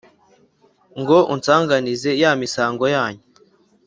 Ngo 1.01 1.17
unsanganize 1.33 2.09
ya 2.21 2.31
misango 2.41 2.85
yanyu 2.95 3.23